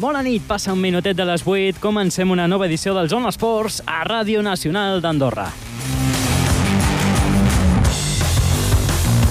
[0.00, 1.76] Bona nit, passa un minutet de les 8.
[1.76, 5.50] Comencem una nova edició del Zona Esports a Ràdio Nacional d'Andorra.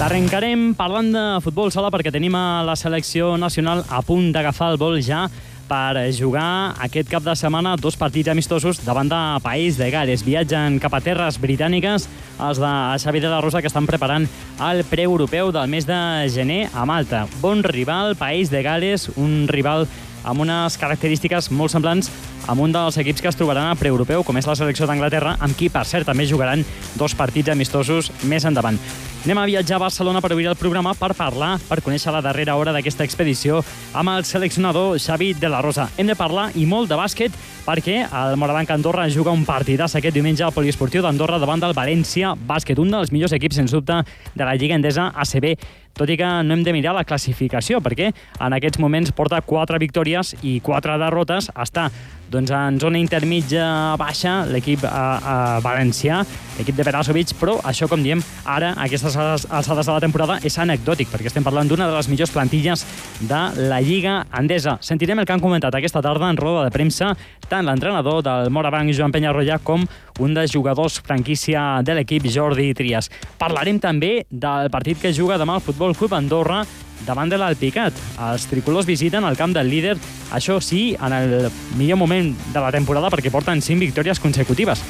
[0.06, 4.78] Arrencarem parlant de futbol sala perquè tenim a la selecció nacional a punt d'agafar el
[4.78, 5.24] vol ja
[5.70, 10.22] per jugar aquest cap de setmana dos partits amistosos davant de País de Gales.
[10.26, 12.06] Viatgen cap a terres britàniques
[12.38, 12.70] els de
[13.02, 14.28] Xavi de la Rosa que estan preparant
[14.70, 15.98] el preeuropeu del mes de
[16.30, 17.26] gener a Malta.
[17.42, 19.88] Bon rival, País de Gales, un rival
[20.24, 22.10] amb unes característiques molt semblants
[22.48, 25.56] amb un dels equips que es trobaran a preeuropeu, com és la selecció d'Anglaterra, amb
[25.56, 26.64] qui, per cert, també jugaran
[26.96, 28.78] dos partits amistosos més endavant.
[29.20, 32.54] Anem a viatjar a Barcelona per obrir el programa per parlar, per conèixer la darrera
[32.56, 33.58] hora d'aquesta expedició
[33.92, 35.90] amb el seleccionador Xavi de la Rosa.
[35.98, 40.16] Hem de parlar i molt de bàsquet perquè el Morabanc Andorra juga un partidàs aquest
[40.16, 44.00] diumenge al Poliesportiu d'Andorra davant del València Bàsquet, un dels millors equips, sens dubte,
[44.32, 45.52] de la Lliga Endesa ACB
[46.00, 49.80] tot i que no hem de mirar la classificació, perquè en aquests moments porta 4
[49.82, 51.90] victòries i 4 derrotes, està
[52.30, 56.20] doncs, en zona intermitja baixa l'equip a, a valencià,
[56.58, 61.10] l'equip de Perasovic, però això, com diem, ara, aquestes alçades de la temporada, és anecdòtic,
[61.10, 62.86] perquè estem parlant d'una de les millors plantilles
[63.20, 64.78] de la Lliga Endesa.
[64.80, 67.14] Sentirem el que han comentat aquesta tarda en roda de premsa
[67.50, 69.82] tant l'entrenador del Morabanc, Joan Penyarroia, com
[70.18, 73.10] un dels jugadors franquícia de l'equip, Jordi Trias.
[73.38, 76.64] Parlarem també del partit que juga demà el Futbol Club Andorra
[77.06, 77.96] davant de l'Alpicat.
[78.30, 79.96] Els tricolors visiten el camp del líder,
[80.36, 84.82] això sí, en el millor moment de la temporada perquè porten 5 victòries consecutives.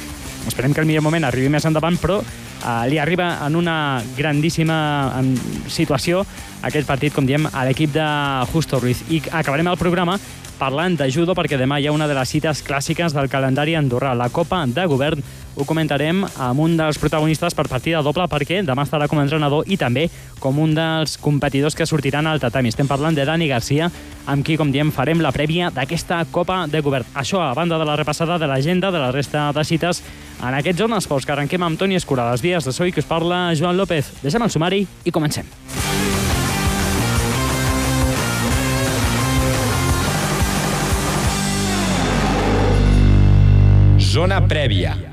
[0.47, 2.19] Esperem que el millor moment arribi més endavant, però
[2.61, 4.77] eh, li arriba en una grandíssima
[5.67, 6.23] situació
[6.61, 8.05] aquest partit, com diem, a l'equip de
[8.53, 9.03] Justo Ruiz.
[9.09, 10.19] I acabarem el programa
[10.61, 14.13] parlant de judo perquè demà hi ha una de les cites clàssiques del calendari andorrà,
[14.13, 15.23] la Copa de Govern.
[15.55, 19.67] Ho comentarem amb un dels protagonistes per partida doble perquè demà estarà com a entrenador
[19.67, 20.05] i també
[20.39, 22.71] com un dels competidors que sortiran al tatami.
[22.71, 23.89] Estem parlant de Dani Garcia,
[24.31, 27.05] amb qui, com diem, farem la prèvia d'aquesta Copa de Govern.
[27.13, 30.01] Això a banda de la repassada de l'agenda de la resta de cites
[30.41, 33.09] en aquest Zona Esports que arrenquem amb Toni Escura, les vies de Soi, que us
[33.09, 34.15] parla Joan López.
[34.23, 35.45] Deixem el sumari i comencem.
[44.11, 45.10] Zona prèvia.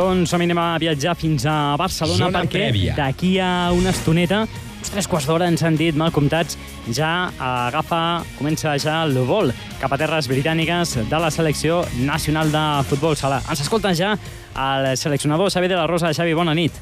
[0.00, 4.46] Doncs som anem a viatjar fins a Barcelona Zona perquè d'aquí a una estoneta,
[4.80, 6.56] uns tres quarts d'hora ens han dit, mal comptats,
[6.88, 9.52] ja agafa, comença ja el vol
[9.82, 13.42] cap a terres britàniques de la selecció nacional de futbol sala.
[13.44, 14.14] Ens escolta ja
[14.56, 16.14] el seleccionador Xavi de la Rosa.
[16.16, 16.80] Xavi, bona nit.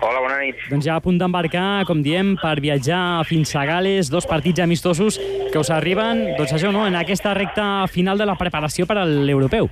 [0.00, 0.56] Hola, bona nit.
[0.72, 5.20] Doncs ja a punt d'embarcar, com diem, per viatjar fins a Gales, dos partits amistosos
[5.52, 9.04] que us arriben, doncs això, no?, en aquesta recta final de la preparació per a
[9.04, 9.68] l'europeu.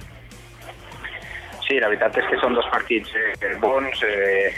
[1.72, 4.50] Sí, la veritat és que són dos partits eh, bons, eh,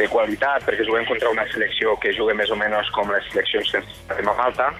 [0.00, 3.74] de qualitat, perquè juguem contra una selecció que juga més o menys com les seleccions
[3.74, 4.70] que tenim a Malta,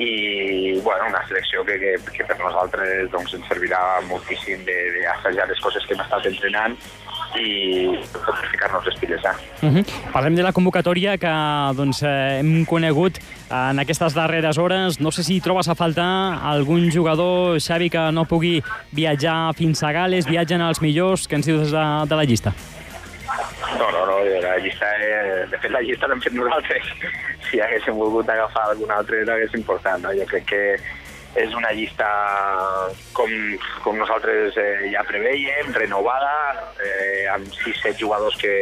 [0.00, 5.60] i bueno, una selecció que, que, que per nosaltres doncs, ens servirà moltíssim d'assajar les
[5.60, 6.78] coses que hem estat entrenant
[7.36, 7.98] i
[8.50, 9.24] ficar-nos les piles.
[9.24, 9.66] Eh?
[9.66, 9.84] Uh -huh.
[10.12, 11.32] Parlem de la convocatòria que
[11.76, 13.18] doncs, eh, hem conegut
[13.50, 15.00] en aquestes darreres hores.
[15.00, 18.62] No sé si trobes a faltar algun jugador, Xavi, que no pugui
[18.92, 22.52] viatjar fins a Gales, viatgen els millors, que ens dius de, de la llista?
[23.78, 26.84] No, no, no, la llista, eh, de fet la llista l'hem fet nosaltres.
[27.48, 30.10] Si haguéssim volgut agafar algun altre no hagués important, no?
[30.12, 30.76] Jo crec que
[31.38, 32.08] és una llista
[33.16, 33.30] com,
[33.84, 36.32] com nosaltres eh, ja preveiem, renovada,
[36.82, 38.54] eh, amb 6-7 jugadors que,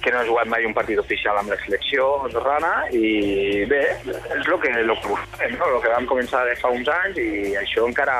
[0.00, 4.48] que no han jugat mai un partit oficial amb la selecció andorrana i bé, és
[4.48, 5.68] el que, lo que busquem, no?
[5.68, 8.16] el que vam començar de fa uns anys i això encara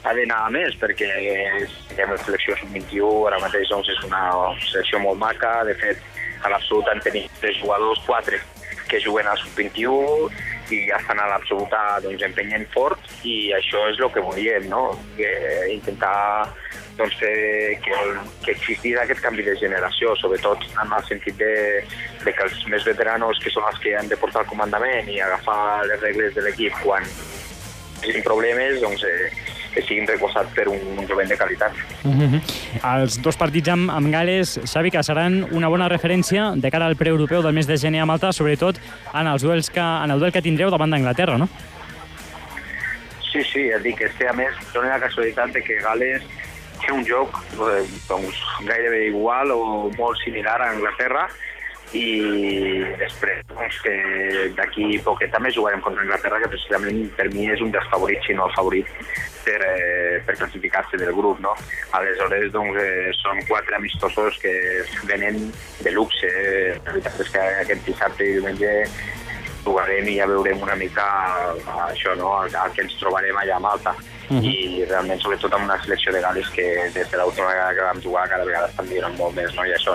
[0.00, 1.10] ha d'anar a més perquè
[1.96, 4.22] ja la selecció sub-21 ara mateix doncs, és una
[4.70, 6.00] selecció molt maca, de fet
[6.44, 8.40] a l'absoluta en tenim tres jugadors, quatre
[8.88, 10.30] que juguen al sub-21
[10.72, 14.90] i ja estan a l'absoluta doncs, empenyent fort i això és el que volíem, no?
[15.16, 15.30] que
[15.72, 16.50] intentar
[16.98, 17.98] doncs, fer que,
[18.44, 21.52] que existís aquest canvi de generació, sobretot en el sentit de,
[22.24, 25.20] de que els més veteranos, que són els que han de portar el comandament i
[25.24, 27.06] agafar les regles de l'equip quan
[28.04, 29.30] hi problemes, doncs, eh,
[29.74, 31.72] que siguin recolzats per un, un jovent de qualitat.
[32.04, 32.40] Uh -huh.
[32.94, 36.96] Els dos partits amb, amb Gales, Xavi, que seran una bona referència de cara al
[36.96, 38.76] preeuropeu del mes de gener a Malta, sobretot
[39.14, 41.48] en els duels que, en el duel que tindreu davant d'Anglaterra, no?
[43.32, 46.22] Sí, sí, et dic, és que a més dona la casualitat de que Gales
[46.80, 48.36] té un joc eh, doncs,
[48.66, 51.28] gairebé igual o molt similar a Anglaterra
[51.96, 53.94] i després doncs, que
[54.56, 58.36] d'aquí poquet també jugarem contra Anglaterra, que precisament per mi és un dels favorits, si
[58.38, 58.92] no el favorit,
[59.44, 61.40] per, eh, per classificar-se del grup.
[61.40, 61.54] No?
[61.98, 64.54] Aleshores, doncs, eh, són quatre amistosos que
[65.10, 65.50] venen
[65.80, 66.26] de luxe.
[66.26, 66.78] Eh?
[66.84, 68.74] La veritat és que aquest dissabte i diumenge
[69.64, 71.04] jugarem i ja veurem una mica
[71.88, 72.32] això, no?
[72.42, 73.94] el, el que ens trobarem allà a Malta.
[74.30, 74.46] Uh -huh.
[74.46, 76.62] i realment sobretot amb una selecció de Gales que
[76.94, 79.64] des de l'última vegada que vam jugar cada vegada estan millorant molt més no?
[79.66, 79.90] i això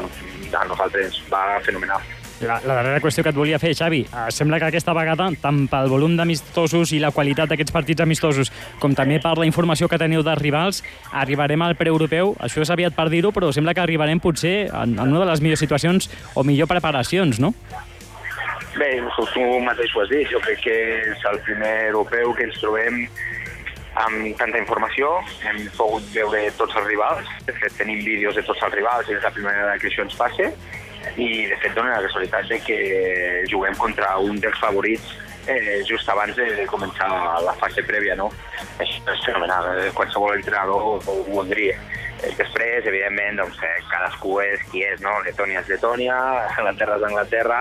[0.54, 2.02] a nosaltres ens va fenomenal.
[2.42, 5.62] La, la darrera qüestió que et volia fer, Xavi, eh, sembla que aquesta vegada, tant
[5.72, 8.52] pel volum d'amistosos i la qualitat d'aquests partits amistosos,
[8.82, 10.84] com també per la informació que teniu dels rivals,
[11.16, 15.16] arribarem al preeuropeu, això és aviat per dir-ho, però sembla que arribarem potser en, en
[15.16, 17.54] una de les millors situacions o millor preparacions, no?
[18.76, 18.90] Bé,
[19.32, 20.76] tu mateix ho has dit, jo crec que
[21.12, 23.06] és el primer europeu que ens trobem
[24.02, 25.14] amb tanta informació,
[25.48, 29.16] hem pogut veure tots els rivals, de fet tenim vídeos de tots els rivals i
[29.16, 30.50] és la primera vegada que això ens passa,
[31.16, 32.80] i de fet dona la casualitat de que
[33.48, 35.16] juguem contra un dels favorits
[35.48, 37.08] eh, just abans de, començar
[37.46, 38.32] la fase prèvia, no?
[38.84, 39.92] És fenomenal, eh?
[39.96, 41.78] qualsevol entrenador ho voldria.
[42.24, 45.16] Eh, després, evidentment, doncs, eh, cadascú és qui és, no?
[45.24, 46.18] Letònia és Letònia,
[46.58, 47.60] Anglaterra és Anglaterra,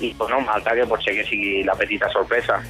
[0.00, 2.60] i bueno, Malta que pot ser que sigui la petita sorpresa.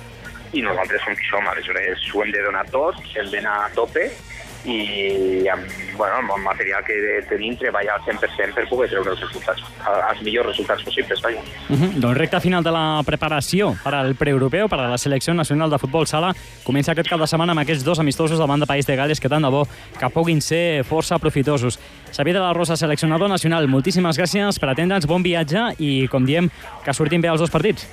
[0.54, 4.06] I nosaltres som qui som, aleshores ho hem de donar tot, hem d'anar a tope,
[4.66, 5.66] i amb,
[5.96, 6.96] bueno, amb el material que
[7.30, 11.22] tenim treballar al 100% per poder treure els resultats, els millors resultats possibles.
[11.22, 11.40] Vaja.
[11.68, 11.92] Uh -huh.
[11.94, 15.78] Doncs recta final de la preparació per al preeuropeu, per a la selecció nacional de
[15.78, 16.34] futbol sala,
[16.64, 19.28] comença aquest cap de setmana amb aquests dos amistosos davant de País de Gales que
[19.28, 19.66] tant de bo
[19.98, 21.78] que puguin ser força profitosos.
[22.12, 26.50] Xavier de la Rosa, seleccionador nacional, moltíssimes gràcies per atendre'ns, bon viatge i, com diem,
[26.84, 27.86] que surtin bé els dos partits.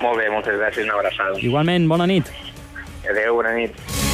[0.00, 1.38] Molt bé, moltes gràcies, una abraçada.
[1.38, 2.24] Igualment, bona nit.
[3.08, 4.05] Adéu, bona nit.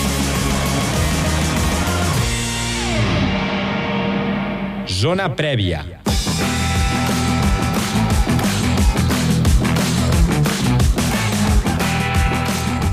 [5.03, 5.81] Zona prèvia.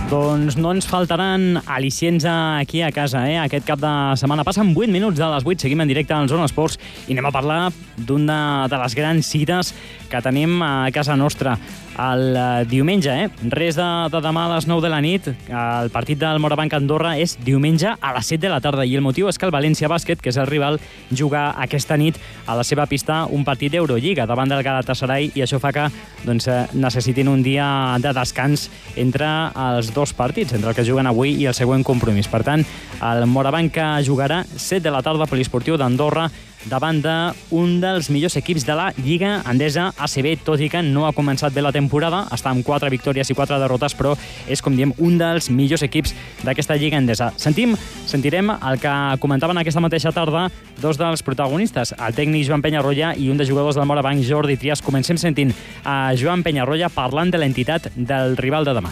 [0.10, 3.38] Doncs no ens faltaran al·licients aquí a casa, eh?
[3.44, 6.50] Aquest cap de setmana passen 8 minuts de les 8, seguim en directe al Zona
[6.50, 7.60] Esports i anem a parlar
[8.08, 8.40] d'una
[8.74, 9.76] de les grans cites
[10.10, 11.58] que tenim a casa nostra
[12.00, 13.28] el uh, diumenge, eh?
[13.52, 15.28] Res de, de demà a les 9 de la nit.
[15.50, 19.04] El partit del Morabanc Andorra és diumenge a les 7 de la tarda i el
[19.04, 20.80] motiu és que el València Bàsquet, que és el rival,
[21.12, 22.18] juga aquesta nit
[22.48, 25.90] a la seva pista un partit d'Eurolliga davant del Galatasaray i això fa que
[26.24, 27.68] doncs, eh, necessitin un dia
[28.00, 29.28] de descans entre
[29.70, 32.32] els dos partits, entre el que juguen avui i el següent compromís.
[32.32, 32.64] Per tant,
[33.04, 33.76] el Morabanc
[34.08, 36.30] jugarà 7 de la tarda a l'Esportiu d'Andorra
[36.68, 41.14] davant d'un dels millors equips de la Lliga Endesa ACB, tot i que no ha
[41.16, 44.16] començat bé la temporada, està amb 4 victòries i 4 derrotes, però
[44.48, 46.14] és, com diem, un dels millors equips
[46.44, 47.32] d'aquesta Lliga Endesa.
[47.40, 47.76] Sentim,
[48.10, 50.48] sentirem el que comentaven aquesta mateixa tarda
[50.82, 54.84] dos dels protagonistes, el tècnic Joan Penyarroia i un dels jugadors del Morabanc, Jordi Trias.
[54.84, 55.54] Comencem sentint
[55.84, 58.92] a Joan Penyarroia parlant de l'entitat del rival de demà.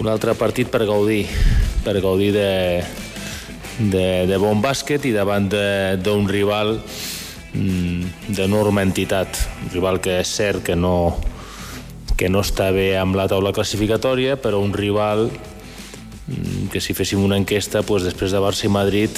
[0.00, 1.24] Un altre partit per gaudir,
[1.84, 2.48] per gaudir de,
[3.78, 9.38] de, de bon bàsquet i davant d'un rival mm, d'enorme entitat.
[9.64, 11.16] Un rival que és cert que no,
[12.16, 17.22] que no està bé amb la taula classificatòria, però un rival mm, que si féssim
[17.24, 19.10] una enquesta, pues, després de Barça i Madrid,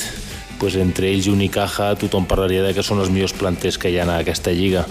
[0.60, 4.00] pues, entre ells i Unicaja tothom parlaria de que són els millors planters que hi
[4.00, 4.86] ha en aquesta lliga.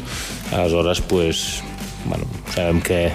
[0.53, 1.63] Aleshores, pues,
[2.05, 3.09] bueno, sabem que,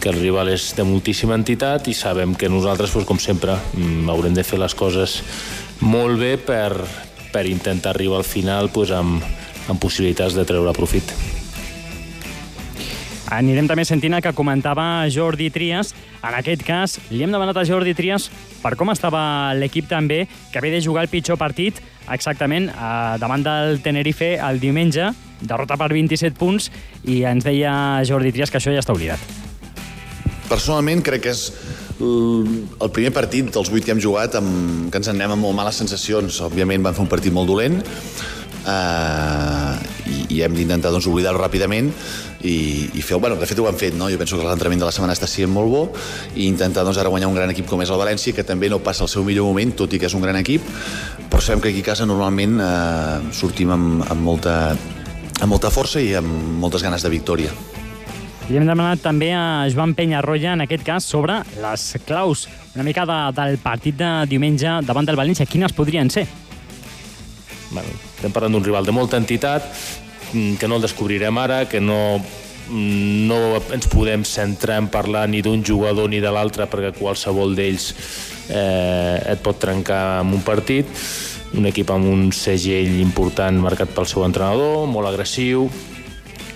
[0.00, 4.10] que el rival és de moltíssima entitat i sabem que nosaltres, pues, com sempre, mm,
[4.10, 5.20] haurem de fer les coses
[5.80, 6.72] molt bé per,
[7.32, 9.22] per intentar arribar al final pues, amb,
[9.68, 11.14] amb possibilitats de treure profit.
[13.34, 15.94] Anirem també sentint el que comentava Jordi Trias.
[16.20, 18.28] En aquest cas, li hem demanat a Jordi Trias
[18.62, 21.80] per com estava l'equip també, que havia de jugar el pitjor partit
[22.12, 25.08] exactament eh, davant del Tenerife el diumenge,
[25.40, 26.70] derrota per 27 punts,
[27.08, 29.20] i ens deia Jordi Trias que això ja està oblidat.
[30.48, 31.48] Personalment crec que és
[32.00, 35.58] el primer partit dels vuit que hem jugat amb, que ens en anem amb molt
[35.58, 36.40] males sensacions.
[36.42, 37.78] Òbviament van fer un partit molt dolent
[38.66, 39.74] eh,
[40.10, 41.90] i, i hem d'intentar doncs, oblidar-ho ràpidament
[42.44, 42.56] i,
[42.92, 44.10] i fer, bueno, de fet ho han fet, no?
[44.12, 45.84] jo penso que l'entrenament de la setmana està sent molt bo
[46.34, 48.82] i intentar doncs, ara guanyar un gran equip com és el València, que també no
[48.84, 50.66] passa el seu millor moment, tot i que és un gran equip,
[51.30, 54.58] però sabem que aquí a casa normalment eh, sortim amb, amb, molta,
[55.40, 57.73] amb molta força i amb moltes ganes de victòria.
[58.44, 63.06] I hem demanat també a Joan Penyarroia, en aquest cas, sobre les claus una mica
[63.08, 65.46] de, del partit de diumenge davant del València.
[65.48, 66.26] Quines podrien ser?
[67.70, 69.64] Bueno, estem parlant d'un rival de molta entitat,
[70.32, 72.18] mm, que no el descobrirem ara, que no,
[72.68, 73.38] mm, no
[73.72, 77.94] ens podem centrar en parlar ni d'un jugador ni de l'altre perquè qualsevol d'ells
[78.50, 80.84] eh, et pot trencar en un partit
[81.54, 85.68] un equip amb un segell important marcat pel seu entrenador, molt agressiu,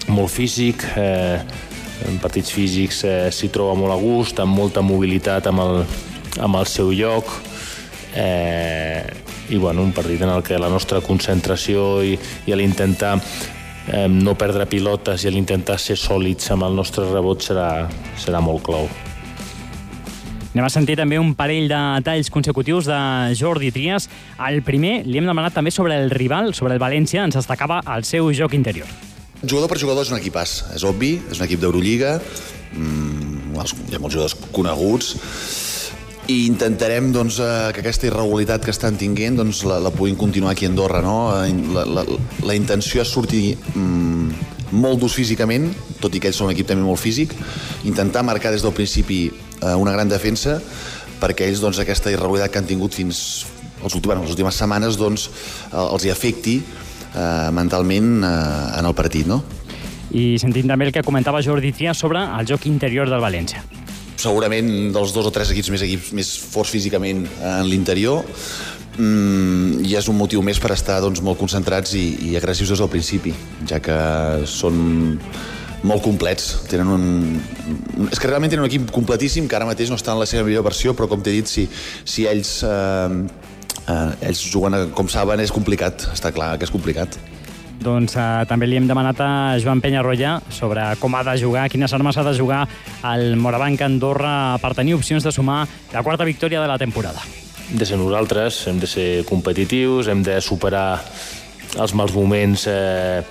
[0.09, 1.39] molt físic, eh,
[2.07, 5.83] en partits físics eh, s'hi troba molt a gust, amb molta mobilitat amb el,
[6.45, 7.31] amb el seu lloc,
[8.15, 9.03] eh,
[9.49, 12.15] i bueno, un partit en el que la nostra concentració i,
[12.47, 17.89] i l'intentar eh, no perdre pilotes i l'intentar ser sòlids amb el nostre rebot serà,
[18.21, 18.89] serà molt clau.
[20.55, 22.99] Anem a sentir també un parell de talls consecutius de
[23.39, 24.09] Jordi Trias.
[24.49, 28.03] El primer li hem demanat també sobre el rival, sobre el València, ens destacava el
[28.09, 28.89] seu joc interior.
[29.43, 32.17] Jugador per jugador és un equipàs, és obvi, és un equip d'Eurolliga,
[32.73, 35.15] mm, hi ha molts jugadors coneguts,
[36.29, 40.53] i intentarem doncs, eh, que aquesta irregularitat que estan tinguent doncs, la, la puguin continuar
[40.53, 41.01] aquí a Andorra.
[41.01, 41.33] No?
[41.39, 42.05] Eh, la, la,
[42.45, 45.71] la intenció és sortir mm, molt durs físicament,
[46.03, 47.33] tot i que ells són un equip també molt físic,
[47.89, 50.59] intentar marcar des del principi eh, una gran defensa
[51.19, 53.47] perquè ells doncs, aquesta irregularitat que han tingut fins
[53.83, 55.31] els últims, les últimes setmanes doncs,
[55.73, 56.59] els hi afecti
[57.19, 59.27] eh, mentalment eh, en el partit.
[59.29, 59.43] No?
[60.15, 63.67] I sentint també el que comentava Jordi Trias sobre el joc interior del València
[64.19, 68.25] segurament dels dos o tres equips més equips més forts físicament en l'interior
[68.99, 72.83] mm, i és un motiu més per estar doncs, molt concentrats i, i agressius des
[72.83, 73.35] del principi,
[73.71, 73.99] ja que
[74.51, 74.83] són
[75.87, 76.65] molt complets.
[76.71, 77.05] Tenen un...
[78.11, 80.47] És que realment tenen un equip completíssim que ara mateix no està en la seva
[80.47, 81.69] millor versió, però com t'he dit, si,
[82.03, 83.48] si ells, eh,
[83.89, 86.09] eh, ells juguen com saben, és complicat.
[86.13, 87.19] Està clar que és complicat.
[87.79, 89.31] Doncs eh, també li hem demanat a
[89.63, 92.65] Joan Penyarroia sobre com ha de jugar, quines armes ha de jugar
[93.13, 97.23] el Morabanc Andorra per tenir opcions de sumar la quarta victòria de la temporada.
[97.69, 100.99] De ser nosaltres, hem de ser competitius, hem de superar
[101.79, 103.23] els mals moments eh,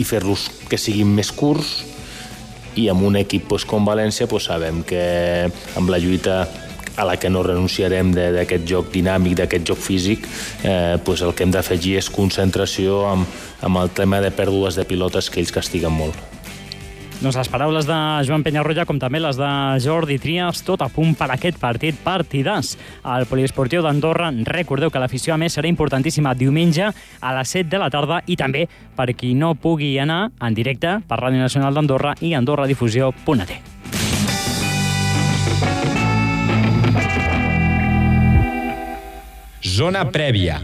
[0.00, 1.84] i fer-los que siguin més curts
[2.76, 5.02] i amb un equip pues, com València pues, sabem que
[5.78, 6.42] amb la lluita
[6.96, 10.26] a la que no renunciarem d'aquest joc dinàmic, d'aquest joc físic,
[10.62, 13.26] eh, pues el que hem d'afegir és concentració amb,
[13.62, 16.36] amb el tema de pèrdues de pilotes que ells castiguen molt.
[17.16, 17.96] Doncs les paraules de
[18.28, 19.48] Joan Penyarroia, com també les de
[19.80, 22.74] Jordi Trias, tot a punt per aquest partit partidàs.
[23.08, 27.80] Al Poliesportiu d'Andorra, recordeu que l'afició a més serà importantíssima diumenge a les 7 de
[27.80, 32.12] la tarda i també per qui no pugui anar en directe per Ràdio Nacional d'Andorra
[32.20, 33.75] i AndorraDifusió.at.
[39.76, 40.54] Zona prèvia.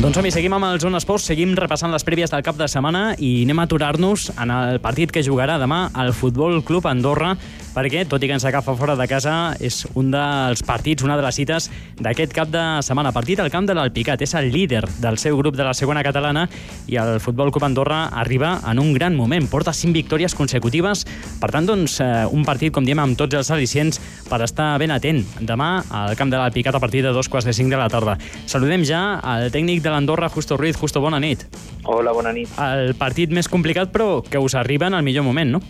[0.00, 3.18] Doncs som seguim amb el Zona Esports, seguim repassant les prèvies del cap de setmana
[3.20, 7.34] i anem a aturar-nos en el partit que jugarà demà el Futbol Club Andorra
[7.74, 11.24] perquè, tot i que ens agafa fora de casa, és un dels partits, una de
[11.24, 11.68] les cites
[12.00, 13.12] d'aquest cap de setmana.
[13.14, 14.22] Partit al camp de l'Alpicat.
[14.22, 16.46] És el líder del seu grup de la segona catalana
[16.90, 19.48] i el Futbol Club Andorra arriba en un gran moment.
[19.50, 21.06] Porta cinc victòries consecutives.
[21.40, 24.90] Per tant, doncs, eh, un partit, com diem, amb tots els al·licients per estar ben
[24.94, 25.24] atent.
[25.40, 28.18] Demà al camp de l'Alpicat a partir de dos quarts de cinc de la tarda.
[28.46, 30.76] Saludem ja al tècnic de l'Andorra, Justo Ruiz.
[30.76, 31.46] Justo, bona nit.
[31.84, 32.50] Hola, bona nit.
[32.60, 35.62] El partit més complicat, però que us arriba en el millor moment, no?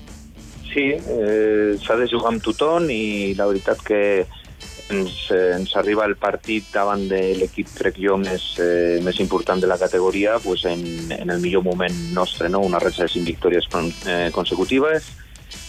[0.71, 4.01] Sí, eh, s'ha de jugar amb tothom i la veritat que
[4.91, 9.61] ens, eh, ens arriba el partit davant de l'equip, crec jo, més, eh, més important
[9.63, 12.61] de la categoria pues en, en el millor moment nostre, no?
[12.67, 15.11] una ratxa de cinc victòries con, eh, consecutives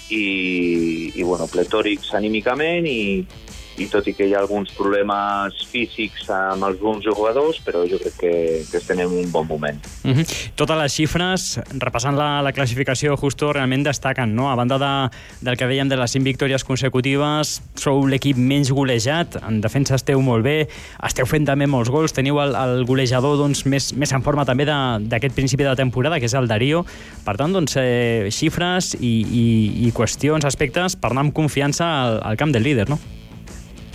[0.10, 3.26] i, i bueno, pletòrics anímicament i,
[3.82, 8.18] i tot i que hi ha alguns problemes físics amb alguns jugadors, però jo crec
[8.22, 8.34] que,
[8.70, 9.80] que estem en un bon moment.
[10.04, 10.26] Uh -huh.
[10.56, 14.52] Totes les xifres, repassant la, la classificació, justo realment destaquen, no?
[14.52, 15.10] A banda de,
[15.42, 20.22] del que dèiem de les 5 victòries consecutives, sou l'equip menys golejat, en defensa esteu
[20.22, 20.68] molt bé,
[21.04, 24.66] esteu fent també molts gols, teniu el, el golejador doncs, més, més en forma també
[24.66, 26.86] d'aquest principi de temporada, que és el Darío.
[27.26, 29.46] Per tant, doncs, eh, xifres i, i,
[29.88, 33.00] i qüestions, aspectes per anar amb confiança al, al camp del líder, no?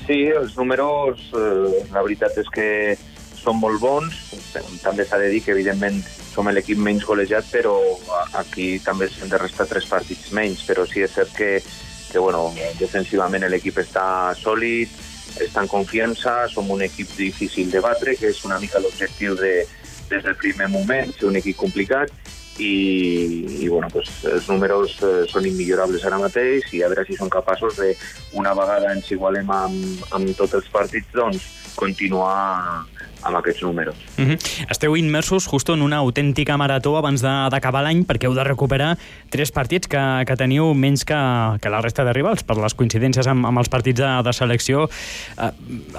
[0.06, 2.68] Sí, els números, eh, la veritat és que
[3.40, 4.14] són molt bons.
[4.82, 5.98] També s'ha de dir que, evidentment,
[6.30, 7.74] som l'equip menys golejat, però
[8.38, 10.62] aquí també s'han de restar tres partits menys.
[10.68, 11.50] Però sí és cert que,
[12.12, 14.06] que bueno, defensivament l'equip està
[14.38, 14.94] sòlid,
[15.42, 19.66] està en confiança, som un equip difícil de batre, que és una mica l'objectiu de,
[20.08, 22.14] des del primer moment, ser un equip complicat,
[22.58, 27.18] i, i bueno, pues, els números eh, són immillorables ara mateix i a veure si
[27.18, 27.92] són capaços de,
[28.38, 31.44] una vegada ens igualem amb, amb tots els partits, doncs
[31.76, 32.86] continuar
[33.26, 33.96] amb aquests números.
[34.16, 34.30] Mhm.
[34.30, 34.66] -huh.
[34.70, 38.98] Esteu immersos just en una autèntica marató abans d'acabar l'any perquè heu de recuperar
[39.30, 41.14] tres partits que, que teniu menys que,
[41.60, 44.88] que la resta de rivals per les coincidències amb, amb els partits de, de selecció.
[45.36, 45.50] Uh,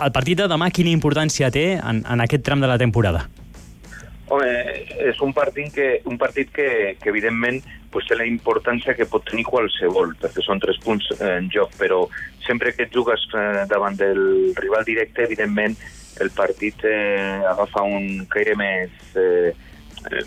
[0.04, 3.30] el partit de demà quina importància té en, en aquest tram de la temporada?
[4.28, 4.48] Home,
[5.08, 6.70] és un partit que, un partit que,
[7.00, 7.62] que evidentment
[7.94, 12.04] pues, té la importància que pot tenir qualsevol, perquè són tres punts en joc, però
[12.46, 15.78] sempre que et jugues eh, davant del rival directe, evidentment,
[16.20, 19.54] el partit eh, agafa un caire més, eh,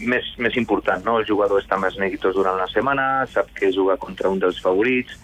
[0.01, 1.03] més, més important.
[1.05, 1.19] No?
[1.21, 5.19] El jugador està més neguitós durant la setmana, sap que juga contra un dels favorits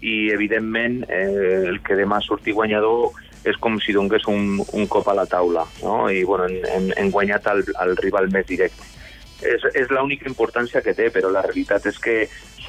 [0.00, 3.10] i, evidentment, eh, el que demà surti guanyador
[3.48, 6.02] és com si donés un, un cop a la taula no?
[6.12, 8.89] i bueno, hem, hem guanyat el, el rival més directe.
[9.40, 12.16] És, és l'única importància que té, però la realitat és que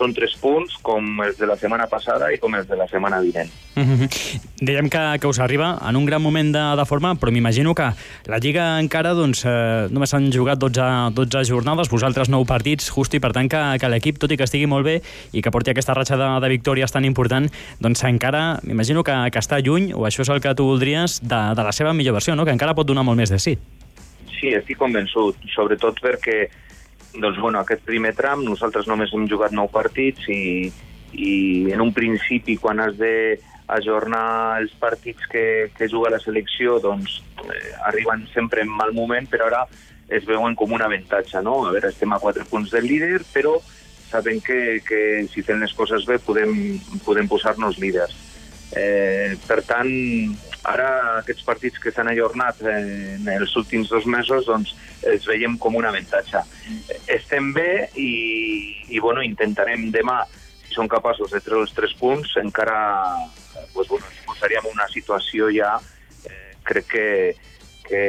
[0.01, 3.19] són tres punts com els de la setmana passada i com els de la setmana
[3.21, 3.51] vinent.
[3.75, 4.39] Mm -hmm.
[4.61, 7.91] Dèiem que, que us arriba en un gran moment de, de forma, però m'imagino que
[8.25, 13.13] la Lliga encara doncs, eh, només s'han jugat 12, 12 jornades, vosaltres 9 partits, just,
[13.13, 15.01] i per tant que, que l'equip, tot i que estigui molt bé
[15.31, 17.49] i que porti aquesta ratxa de, de victòries tan important,
[17.79, 21.55] doncs encara, m'imagino que, que està lluny, o això és el que tu voldries, de,
[21.55, 22.45] de la seva millor versió, no?
[22.45, 23.57] que encara pot donar molt més de sí.
[24.41, 26.47] Sí, estic convençut, sobretot perquè
[27.13, 30.71] doncs, bueno, aquest primer tram nosaltres només hem jugat nou partits i,
[31.13, 31.33] i
[31.75, 33.13] en un principi quan has de
[33.71, 35.45] ajornar els partits que,
[35.77, 39.61] que juga la selecció doncs eh, arriben sempre en mal moment, però ara
[40.11, 41.61] es veuen com un avantatge, no?
[41.67, 43.59] A veure, estem a quatre punts del líder, però
[44.09, 48.17] sabem que, que si fem les coses bé podem, podem posar-nos líders.
[48.75, 49.93] Eh, per tant,
[50.69, 50.87] Ara
[51.19, 54.75] aquests partits que s'han ajornat en els últims dos mesos doncs
[55.09, 56.43] els veiem com un avantatge.
[57.09, 58.11] Estem bé i,
[58.93, 60.21] i bueno, intentarem demà,
[60.67, 62.77] si som capaços de treure els tres punts, encara
[63.73, 65.73] pues, bueno, ens posaríem una situació ja,
[66.29, 67.07] eh, crec que,
[67.87, 68.03] que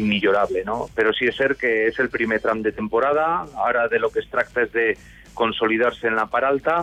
[0.00, 0.86] immillorable, no?
[0.96, 4.24] Però sí és cert que és el primer tram de temporada, ara de lo que
[4.24, 4.88] es tracta és de
[5.34, 6.80] consolidar-se en la part alta,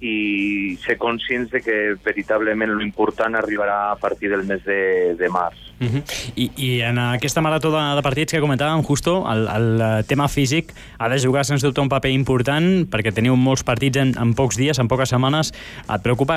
[0.00, 5.58] i ser conscients de que veritablement l'important arribarà a partir del mes de, de març.
[5.80, 6.02] Uh -huh.
[6.36, 10.72] I, I en aquesta marató de, de partits que comentàvem, Justo, el, el tema físic
[10.98, 14.56] ha de jugar, sens dubte, un paper important perquè teniu molts partits en, en pocs
[14.56, 15.52] dies, en poques setmanes.
[15.94, 16.36] Et preocupa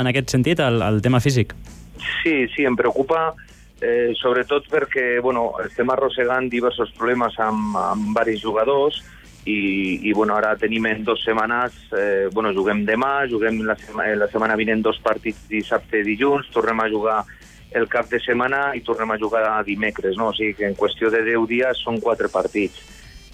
[0.00, 1.54] en aquest sentit el, el tema físic?
[2.22, 3.34] Sí, sí, em preocupa
[3.80, 9.02] eh, sobretot perquè bueno, estem arrossegant diversos problemes amb, amb varis jugadors,
[9.44, 14.06] i, i bueno, ara tenim en dues setmanes, eh, bueno, juguem demà, juguem la, sema,
[14.16, 17.20] la setmana vinent dos partits dissabte i dilluns, tornem a jugar
[17.70, 20.30] el cap de setmana i tornem a jugar dimecres, no?
[20.30, 22.82] o sigui que en qüestió de 10 dies són quatre partits.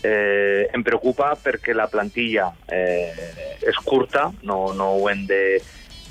[0.05, 3.11] Eh, em preocupa perquè la plantilla eh,
[3.65, 5.41] és curta, no, no ho hem de,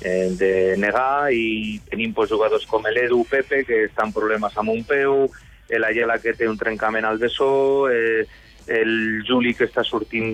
[0.02, 4.82] eh, de negar i tenim pues, jugadors com l'Edu Pepe que estan problemes amb un
[4.84, 5.28] peu,
[5.70, 8.26] l'Ayela que té un trencament al bessó, eh,
[8.66, 10.32] el Juli que està sortint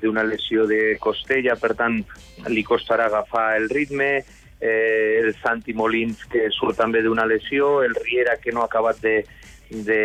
[0.00, 2.00] d'una lesió de costella, per tant
[2.48, 4.24] li costarà agafar el ritme,
[4.60, 9.00] eh, el Santi Molins que surt també d'una lesió, el Riera que no ha acabat
[9.04, 9.22] de,
[9.70, 10.02] de,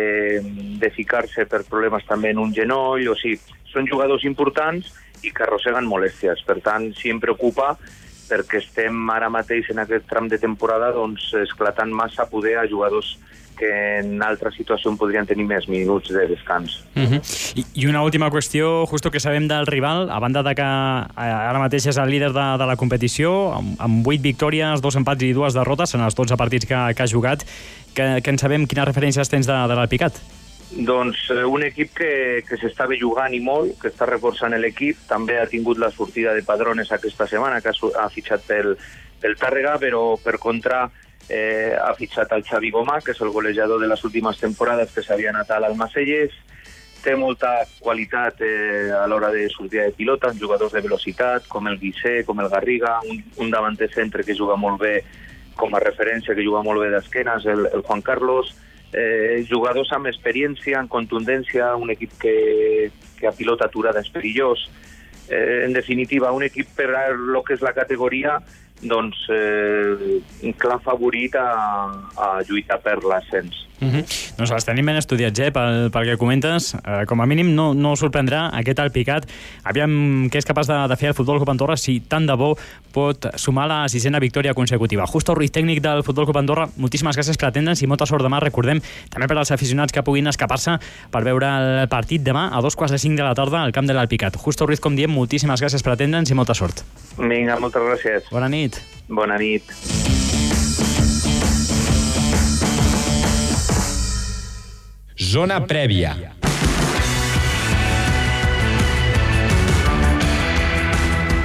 [0.80, 3.40] de ficar-se per problemes també en un genoll, o sigui,
[3.72, 4.92] són jugadors importants
[5.24, 6.44] i que arrosseguen molèsties.
[6.46, 7.74] Per tant, si em preocupa
[8.28, 13.16] perquè estem ara mateix en aquest tram de temporada doncs, esclatant massa poder a jugadors
[13.54, 16.82] que en altra situació podrien tenir més minuts de descans.
[16.94, 17.12] Uh mhm.
[17.14, 17.20] -huh.
[17.54, 21.48] I, I una última qüestió, justo que sabem del rival, a banda de que eh,
[21.50, 25.22] ara mateix és el líder de, de la competició, amb, amb 8 victòries, dos empats
[25.22, 27.44] i dues derrotes en els 12 partits que, que ha jugat,
[27.94, 30.12] que, que en sabem quines referències tens de, de l'Alpicat?
[30.74, 35.38] Doncs eh, un equip que, que s'estava jugant i molt, que està reforçant l'equip, també
[35.38, 38.74] ha tingut la sortida de Padrones aquesta setmana, que ha, ha fitxat pel,
[39.22, 40.88] pel Tàrrega, però per contra
[41.28, 45.06] eh, ha fitxat el Xavi Gomà, que és el golejador de les últimes temporades que
[45.06, 46.34] s'havia anat a l'Almacelles,
[47.04, 51.78] té molta qualitat eh, a l'hora de sortir de pilota, jugadors de velocitat, com el
[51.78, 54.94] Guissé, com el Garriga, un, un davanter centre que juga molt bé
[55.54, 58.56] com a referència, que juga molt bé d'esquenes, el, el Juan Carlos,
[58.94, 62.34] eh, jugadors amb experiència, amb contundència, un equip que,
[63.18, 64.68] que a pilota aturada és perillós,
[65.28, 68.38] eh, en definitiva, un equip per lo que és la categoria
[68.84, 71.48] doncs, eh, clar favorit a,
[72.16, 73.64] a lluitar per l'ascens.
[73.80, 73.90] Mhm.
[73.90, 74.36] -huh.
[74.36, 76.74] Doncs els tenim ben estudiats, eh, pel, pel que comentes.
[76.74, 79.28] Eh, com a mínim no, no sorprendrà aquest Alpicat.
[79.64, 82.56] Aviam què és capaç de, de fer el Futbol Club Andorra si tant de bo
[82.92, 85.06] pot sumar la sisena victòria consecutiva.
[85.06, 88.40] Justo Ruiz, tècnic del Futbol Club Andorra, moltíssimes gràcies per atendre'ns i molta sort demà.
[88.40, 90.78] Recordem també per als aficionats que puguin escapar-se
[91.10, 93.86] per veure el partit demà a dos quarts de cinc de la tarda al camp
[93.86, 94.36] de l'Alpicat.
[94.36, 96.84] Justo Ruiz, com diem, moltíssimes gràcies per atendre'ns i molta sort.
[97.18, 98.30] Vinga, moltes gràcies.
[98.30, 98.80] Bona nit.
[99.08, 100.23] Bona nit.
[105.16, 106.34] Zona prèvia.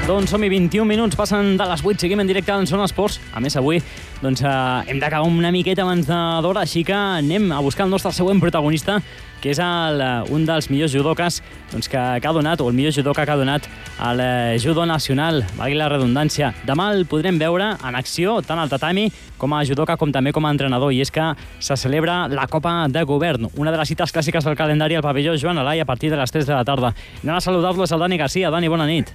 [0.09, 3.19] Doncs som-hi 21 minuts, passen de les 8, seguim en directe en Zona Esports.
[3.29, 3.77] A més, avui
[4.23, 4.49] doncs, eh,
[4.89, 9.03] hem d'acabar una miqueta abans d'hora, així que anem a buscar el nostre següent protagonista,
[9.39, 12.73] que és el, eh, un dels millors judoques doncs, que, que ha donat, o el
[12.73, 13.67] millor judoca que ha donat
[13.99, 16.55] al eh, judo nacional, valgui la redundància.
[16.65, 20.43] Demà el podrem veure en acció, tant al tatami com a judoca com també com
[20.43, 24.09] a entrenador, i és que se celebra la Copa de Govern, una de les cites
[24.09, 26.95] clàssiques del calendari al pavelló Joan Alai a partir de les 3 de la tarda.
[27.21, 28.49] Anem a saludar-lo, és el Dani Garcia.
[28.49, 29.13] Dani, bona nit.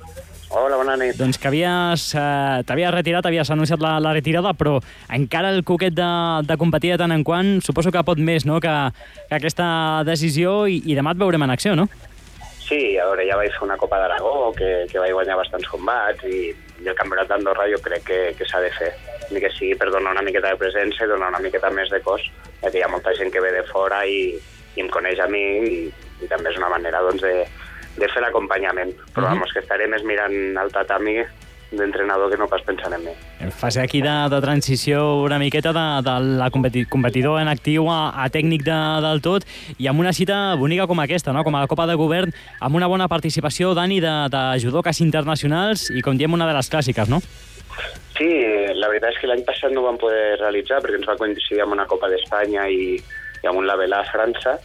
[0.54, 1.16] Hola, bona nit.
[1.18, 4.76] Doncs que havies, eh, t'havies retirat, havies anunciat la, la retirada, però
[5.10, 6.10] encara el coquet de,
[6.46, 8.60] de competir de tant en quant, suposo que pot més no?
[8.62, 8.74] que,
[9.26, 9.66] que aquesta
[10.06, 11.88] decisió i, i demà et veurem en acció, no?
[12.62, 16.22] Sí, a veure, ja vaig fer una Copa d'Aragó, que, que vaig guanyar bastants combats,
[16.22, 18.92] i, i el Campionat d'Andorra jo crec que, que s'ha de fer.
[19.34, 21.98] Ni que sigui per donar una miqueta de presència i donar una miqueta més de
[22.06, 22.30] cos,
[22.62, 24.30] perquè hi ha molta gent que ve de fora i,
[24.78, 25.84] i em coneix a mi, i,
[26.22, 27.42] i també és una manera doncs, de,
[27.96, 28.92] de fer l'acompanyament.
[29.14, 29.35] Però uh -huh.
[29.35, 31.22] vamos, que estaré més mirant el tatami
[31.76, 33.14] d'entrenador que no pas pensant en mi.
[33.50, 38.12] Fase aquí de, de transició una miqueta de, de la competi competidor en actiu a,
[38.24, 39.46] a tècnic de, del tot
[39.78, 41.44] i amb una cita bonica com aquesta, no?
[41.44, 45.90] com a la Copa de Govern, amb una bona participació, Dani, de, de judoques internacionals
[45.90, 47.20] i, com diem, una de les clàssiques, no?
[48.14, 48.30] Sí,
[48.78, 51.64] la veritat és que l'any passat no ho vam poder realitzar perquè ens va coincidir
[51.64, 52.94] amb una Copa d'Espanya i,
[53.42, 54.61] i amb un label a França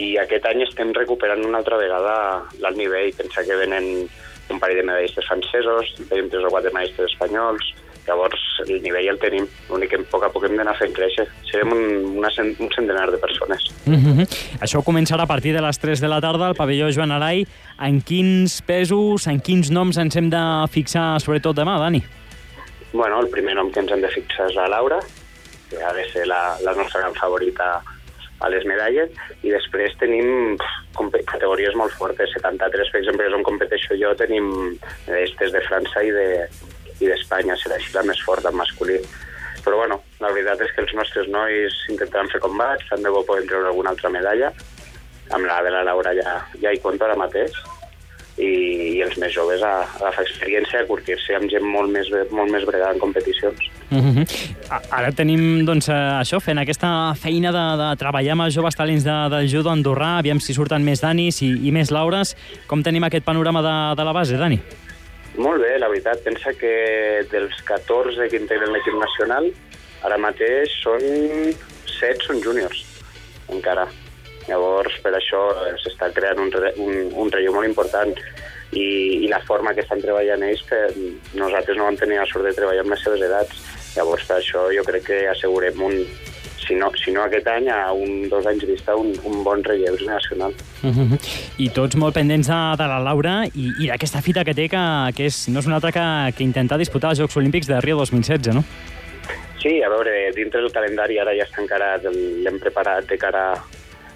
[0.00, 2.16] i aquest any estem recuperant una altra vegada
[2.62, 3.12] l'alt nivell.
[3.18, 4.08] Pensa que venen
[4.50, 7.70] un parell de medallistes francesos, tenim tres o quatre medallistes espanyols,
[8.06, 11.26] llavors el nivell el tenim, l'únic que a poc a poc hem d'anar fent créixer.
[11.50, 11.84] Serem un,
[12.18, 13.68] una, un centenar de persones.
[13.86, 14.26] Mm -hmm.
[14.60, 17.46] Això començarà a partir de les 3 de la tarda al pavelló Joan Arai.
[17.78, 22.02] En quins pesos, en quins noms ens hem de fixar sobretot demà, Dani?
[22.92, 24.98] Bueno, el primer nom que ens hem de fixar és la Laura,
[25.70, 27.82] que ha de ser la, la nostra gran favorita
[28.40, 29.12] a les medalles,
[29.44, 30.56] i després tenim
[30.96, 34.50] categories molt fortes, 73, per exemple, és on competeixo jo, tenim
[35.20, 36.28] estes de França i de
[37.00, 38.98] i d'Espanya, serà així la més forta en masculí.
[39.64, 43.24] Però bueno, la veritat és que els nostres nois intentaran fer combats, tant de bo
[43.28, 44.52] poden treure alguna altra medalla,
[45.36, 47.56] amb la de la Laura ja, ja hi compto ara mateix,
[48.40, 48.50] i,
[48.96, 52.50] i els més joves a, a agafar experiència, a curtir-se amb gent molt més, molt
[52.52, 53.60] més bregada en competicions.
[53.90, 54.26] Mm -hmm.
[54.90, 59.16] Ara tenim doncs, això, fent aquesta feina de, de treballar amb els joves talents de,
[59.34, 62.36] del judo andorrà, aviam si surten més Danis i, i més Laures.
[62.66, 64.60] Com tenim aquest panorama de, de la base, Dani?
[65.36, 66.22] Molt bé, la veritat.
[66.24, 69.50] Pensa que dels 14 que integren l'equip nacional,
[70.02, 71.00] ara mateix són
[72.00, 72.84] 7 són júniors,
[73.48, 73.86] encara.
[74.50, 75.40] Llavors, per això
[75.82, 76.50] s'està creant un,
[76.82, 78.10] un, un relleu molt important
[78.72, 78.86] i,
[79.24, 80.80] i la forma que estan treballant ells, que
[81.38, 83.62] nosaltres no vam tenir la sort de treballar amb les seves edats.
[83.96, 85.96] Llavors, per això jo crec que assegurem un,
[86.70, 89.96] si no, si no aquest any, a un, dos anys vista, un, un bon relleu
[90.06, 90.54] nacional.
[90.82, 91.18] Uh -huh.
[91.58, 94.84] I tots molt pendents de, de la Laura i, i d'aquesta fita que té, que,
[95.16, 97.96] que és, no és una altra que, que intentar disputar els Jocs Olímpics de Rio
[97.96, 98.64] 2016, no?
[99.62, 103.44] Sí, a veure, dintre del calendari ara ja està encarat, l'hem preparat de cara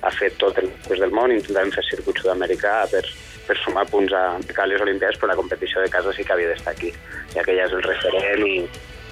[0.05, 3.05] a fer tot el curs del món, intentarem fer circuit sud-americà per,
[3.49, 6.75] per sumar punts a les Olimpiades, però la competició de casa sí que havia d'estar
[6.75, 6.93] aquí,
[7.35, 8.59] ja que ja és el referent i,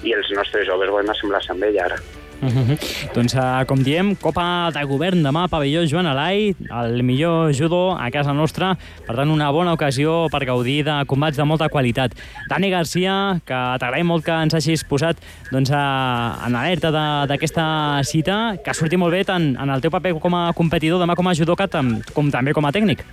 [0.03, 1.99] i els nostres joves volen assemblar-se amb ell ara.
[2.43, 2.77] Uh -huh.
[3.13, 8.11] Doncs, uh, com diem, Copa de Govern demà, pavelló Joan Alai, el millor judo a
[8.11, 8.77] casa nostra,
[9.07, 12.11] per tant, una bona ocasió per gaudir de combats de molta qualitat.
[12.49, 15.15] Dani Garcia, que t'agraïm molt que ens hagis posat
[15.51, 16.91] doncs, uh, en alerta
[17.27, 21.15] d'aquesta cita, que surti molt bé tant en el teu paper com a competidor, demà
[21.15, 21.67] com a judoka,
[22.13, 23.05] com també com a tècnic.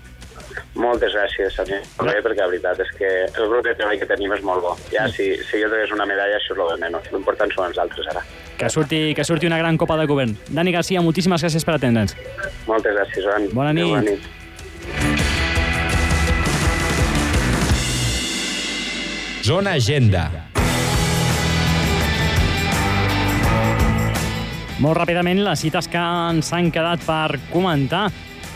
[0.79, 1.83] Moltes gràcies, senyor.
[2.07, 4.77] Bé, perquè la veritat és que el grup de treball que tenim és molt bo.
[4.93, 7.11] Ja, si, si jo tragués una medalla, això és el de menys.
[7.11, 8.23] L'important són els altres, ara.
[8.61, 10.37] Que surti, que surti una gran Copa de Govern.
[10.49, 12.15] Dani Garcia, moltíssimes gràcies per atendre'ns.
[12.69, 13.49] Moltes gràcies, Joan.
[13.57, 13.91] Bona nit.
[13.91, 14.21] Bona nit.
[19.43, 20.29] Zona Agenda.
[24.81, 28.07] Molt ràpidament, les cites que ens han quedat per comentar.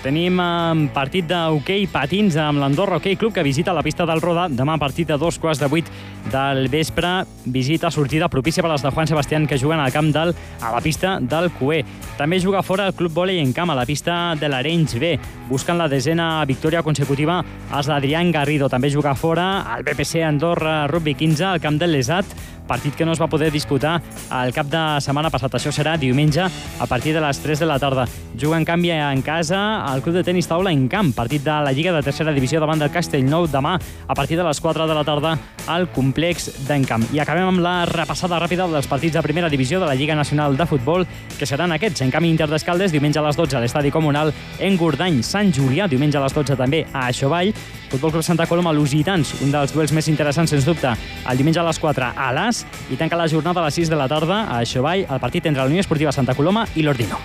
[0.04, 4.50] Tenim un partit d'hoquei patins amb l'Andorra Hockey Club que visita la pista del Roda
[4.52, 5.88] demà a partir de dos quarts de vuit
[6.28, 7.22] del vespre.
[7.46, 10.82] Visita sortida propícia per les de Juan Sebastián que juguen al camp del, a la
[10.84, 11.80] pista del Cué.
[12.18, 15.16] També juga fora el Club Volei en camp a la pista de l'Arenys B.
[15.48, 17.40] Busquen la desena victòria consecutiva
[17.72, 18.68] els d'Adrián Garrido.
[18.68, 22.28] També juga fora el BPC Andorra Rugby 15 al camp del Lesat
[22.66, 24.00] partit que no es va poder disputar
[24.42, 25.54] el cap de setmana passat.
[25.58, 28.06] Això serà diumenge a partir de les 3 de la tarda.
[28.40, 31.72] Juga en canvi en casa el club de tenis taula en camp, partit de la
[31.72, 35.04] Lliga de Tercera Divisió davant del Castellnou demà a partir de les 4 de la
[35.04, 37.06] tarda al complex d'Encamp.
[37.14, 40.56] I acabem amb la repassada ràpida dels partits de primera divisió de la Lliga Nacional
[40.56, 41.06] de Futbol,
[41.38, 42.02] que seran aquests.
[42.04, 45.88] En canvi, Inter d'Escaldes, diumenge a les 12 a l'estadi comunal en Gordany, Sant Julià,
[45.88, 47.54] diumenge a les 12 també a Aixovall,
[47.94, 50.90] Futbol Club Santa Coloma, Lusitans, un dels duels més interessants, sens dubte,
[51.30, 54.00] el diumenge a les 4 a l'As, i tanca la jornada a les 6 de
[54.02, 57.22] la tarda a Aixovall, el partit entre la Unió Esportiva Santa Coloma i l'Ordino.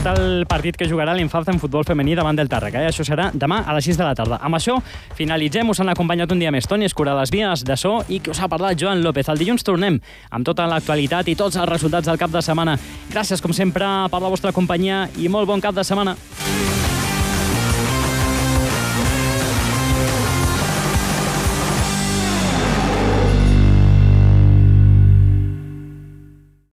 [0.00, 2.80] Deixat el partit que jugarà l'Infalz en futbol femení davant del Tàrrega.
[2.80, 2.88] Eh?
[2.88, 4.38] Això serà demà a les 6 de la tarda.
[4.40, 4.78] Amb això
[5.18, 5.68] finalitzem.
[5.68, 8.40] Us han acompanyat un dia més Toni Escura, les vies de so i que us
[8.40, 9.28] ha parlat Joan López.
[9.28, 12.80] El dilluns tornem amb tota l'actualitat i tots els resultats del cap de setmana.
[13.12, 16.16] Gràcies, com sempre, per la vostra companyia i molt bon cap de setmana.